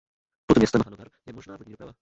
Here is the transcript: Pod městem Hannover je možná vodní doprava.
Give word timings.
Pod 0.45 0.57
městem 0.57 0.81
Hannover 0.85 1.09
je 1.25 1.33
možná 1.33 1.57
vodní 1.57 1.71
doprava. 1.71 1.89